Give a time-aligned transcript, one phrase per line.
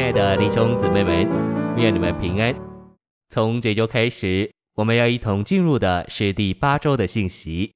[0.00, 1.28] 亲爱的弟兄姊妹们，
[1.76, 2.56] 愿你们平安。
[3.28, 7.74] 从这周开始，我们要一同进入的是第八周的信息，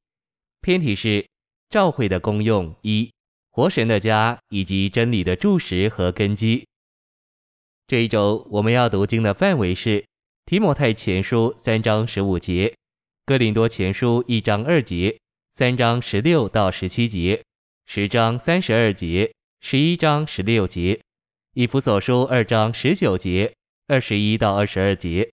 [0.63, 1.27] 篇题是
[1.69, 3.13] 召会的功用一、
[3.51, 6.67] 活神的家以及真理的柱石和根基。
[7.87, 10.03] 这一周我们要读经的范围是
[10.47, 12.75] 提摩太前书三章十五节，
[13.27, 15.15] 哥林多前书一章二节，
[15.57, 17.43] 三章十六到十七节，
[17.85, 19.31] 十章三十二节，
[19.61, 20.99] 十一章十六节。
[21.57, 23.55] 以弗所书二章十九节，
[23.87, 25.31] 二十一到二十二节。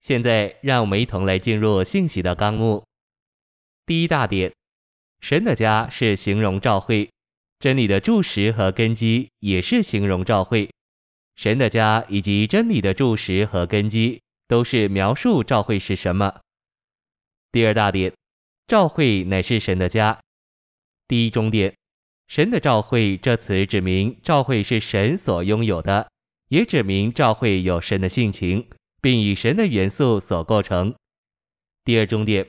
[0.00, 2.84] 现在，让我们一同来进入信息的纲目。
[3.84, 4.54] 第一大点，
[5.20, 7.10] 神的家是形容召会，
[7.58, 10.70] 真理的柱石和根基也是形容召会。
[11.34, 16.40] 神的家以及真理的柱石和根基都是描述召会是什么。
[17.50, 18.12] 第二大点，
[18.68, 20.20] 召会乃是神的家。
[21.08, 21.74] 第一中点。
[22.28, 26.10] 神的召会这词指明召会是神所拥有的，
[26.48, 28.66] 也指明召会有神的性情，
[29.02, 30.94] 并以神的元素所构成。
[31.84, 32.46] 第二重点，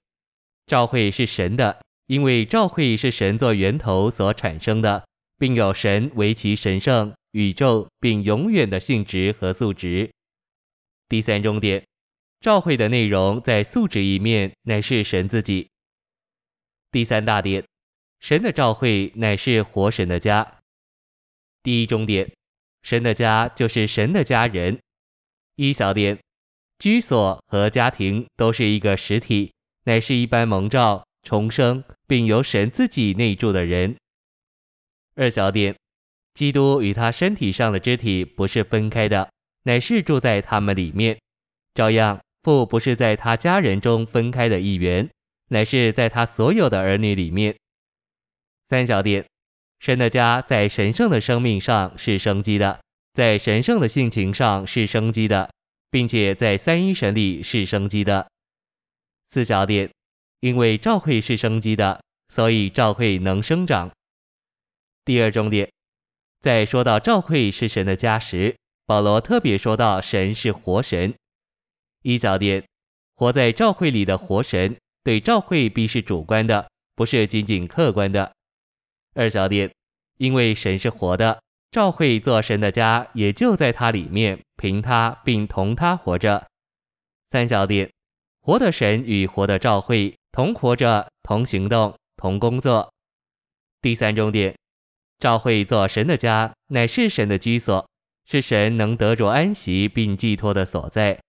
[0.67, 5.05] 召会是神的，因为召会是神作源头所产生的，
[5.37, 10.09] 并有神为其神圣、宇宙并永远的性质和素质。
[11.09, 11.83] 第三重点，
[12.39, 15.67] 召会的内容在素质一面乃是神自己。
[16.91, 17.63] 第三大点。
[18.23, 20.59] 神的召会乃是活神的家。
[21.61, 22.31] 第一终点，
[22.81, 24.79] 神的家就是神的家人。
[25.57, 26.17] 一小点，
[26.79, 29.51] 居所和家庭都是一个实体，
[29.83, 33.93] 乃是一般蒙召、重生并由神自己内住的人。
[35.15, 35.75] 二小点，
[36.33, 39.29] 基督与他身体上的肢体不是分开的，
[39.63, 41.19] 乃是住在他们里面。
[41.73, 45.09] 照样，父不是在他家人中分开的一员，
[45.49, 47.53] 乃是在他所有的儿女里面。
[48.73, 49.23] 三小点，
[49.81, 52.81] 神的家在神圣的生命上是生机的，
[53.13, 55.47] 在神圣的性情上是生机的，
[55.91, 58.27] 并且在三一神里是生机的。
[59.29, 59.87] 四小点，
[60.39, 63.91] 因为召会是生机的，所以召会能生长。
[65.05, 65.69] 第二重点，
[66.41, 68.55] 在说到召会是神的家时，
[68.87, 71.13] 保罗特别说到神是活神。
[72.01, 72.65] 一小点，
[73.17, 78.33] 活在召会里的活神，对召会必是主观的，不是仅仅客观的。
[79.13, 79.71] 二小点，
[80.17, 81.41] 因为神是活的，
[81.71, 86.47] 召会做神的家，也就在他里面，凭他并同他活着。
[87.29, 87.91] 三小点，
[88.41, 92.91] 活的神与活的召会同活着，同行动，同工作。
[93.81, 94.55] 第三重点，
[95.19, 97.87] 召会做神的家，乃是神的居所，
[98.25, 101.19] 是神能得着安息并寄托的所在。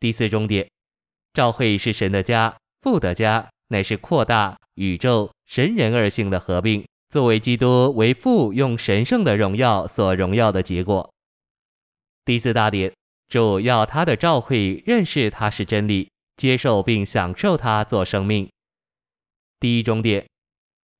[0.00, 0.68] 第四重点，
[1.32, 5.30] 召会是神的家，父的家，乃是扩大宇宙。
[5.48, 11.10] 神人二性的合并，作为基督为父用神圣的荣耀所荣耀的结果。
[12.26, 12.92] 第四大点，
[13.30, 18.46] 主要他的召会认识他是真理，接受并享受他做生命。
[19.58, 20.26] 第一中点，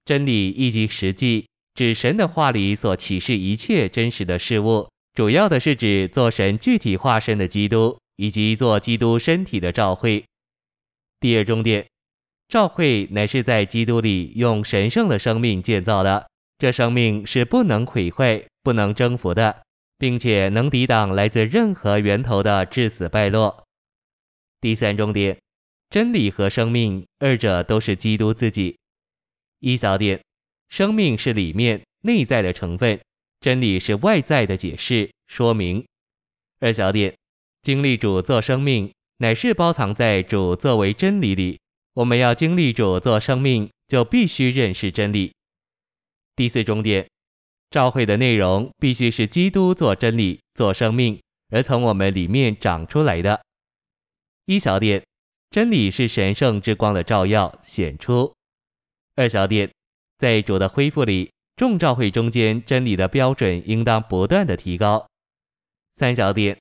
[0.06, 10.25] 真理以及实际，指神的话里所启示一切真实的事物，主要的是指做神具体化身的基督，以及做基督身体的召会。
[11.20, 11.86] 第二中点。
[12.48, 16.26] 召会乃是在基督里用神圣的生命建造的，
[16.59, 19.62] 这生命是不能毁坏、不能征服的，
[19.98, 23.64] 并且能抵挡来自任何源头的致死败落。
[24.62, 25.38] 第三重点，
[25.91, 28.78] 真理和生命二者都是基督自己。
[29.60, 30.19] 一小点，
[30.70, 32.98] 生命是里面内在的成分，
[33.41, 35.84] 真理是外在的解释说明。
[36.60, 37.15] 二小点，
[37.60, 41.59] 经历主做生命，乃是包藏在主作为真理里。
[41.98, 45.32] 我们要经历主做生命，就必须认识真理。
[46.36, 47.04] 第四重点，
[47.70, 53.41] 召会的内容必须是基督做真理、做生命，而从我们里面长出来的。
[54.47, 55.03] 一小点，
[55.50, 58.32] 真理是神圣之光的照耀显出。
[59.16, 59.69] 二小点，
[60.19, 65.04] 在主的恢复里，众召会中间真理的标准应当不断的提高。
[65.97, 66.56] 三小点，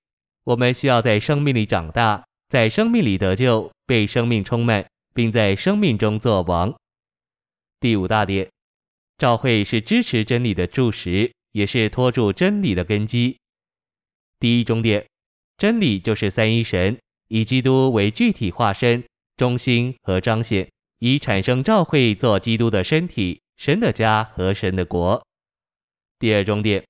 [0.45, 4.83] 我们需要在生命里长大，在生命里得救，被生命充满。
[5.18, 6.72] 并在生命中作王。
[7.80, 8.48] 第五大点，
[9.18, 13.36] 召会是支持真理的柱石，也是托住真理的根基。
[14.40, 15.04] 第一中点，
[15.58, 16.96] 真理就是三一神，
[17.30, 19.04] 以基督为具体化身、
[19.38, 20.69] 中心和彰显，
[21.00, 25.25] 以产生召会做基督的身体、神的家和神的国。
[26.19, 26.86] 第二中点，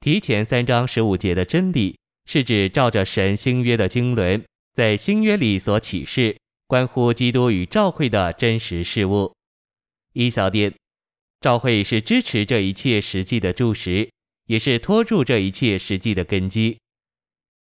[0.00, 1.96] 提前三章十五节的真理，
[2.26, 4.44] 是指照着神新约的经纶，
[4.74, 6.36] 在新约里所启示。
[6.68, 9.34] 关乎基督与召会的真实事物。
[10.12, 10.74] 一小点，
[11.40, 14.10] 召会是支持这一切实际的柱石，
[14.48, 16.78] 也是托住这一切实际的根基。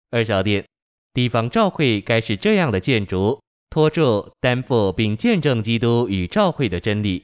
[0.09, 0.65] 二小点，
[1.13, 7.23] 地方教会该是这样的建筑，托住、担负并见证基督与教会的真理。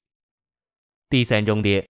[1.09, 1.83] 第三重点，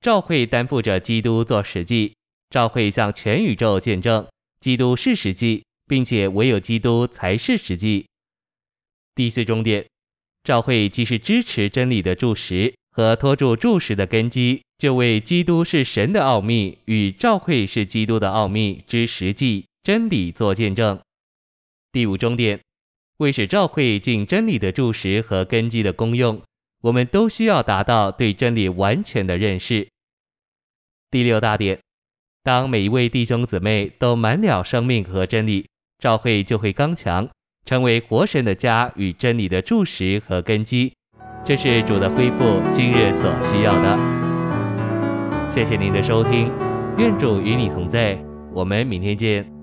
[0.00, 2.14] 教会担负着基督做实际，
[2.48, 4.26] 教会向全宇宙见证
[4.60, 8.06] 基督是实际，并且唯有基督才是实际。
[9.16, 9.86] 第四终点，
[10.44, 21.00] 教会既是支持真理的柱石和托住柱石的根基，就为基督是神的奥秘与教会是基督的奥秘之实际真理做见证。
[21.92, 22.60] 第五终点，
[23.16, 26.42] 为使教会尽真理的柱石和根基的功用，
[26.82, 29.88] 我们都需要达到对真理完全的认识。
[31.10, 31.80] 第六大点，
[32.42, 35.66] 当每一位弟兄姊妹都满了生命和真理，
[35.98, 37.26] 教会就会刚强。
[37.66, 40.92] 成为活神的家与真理的柱石和根基，
[41.44, 43.98] 这是主的恢复今日所需要的。
[45.50, 46.48] 谢谢您的收听，
[46.96, 48.16] 愿主与你同在，
[48.54, 49.55] 我们明天见。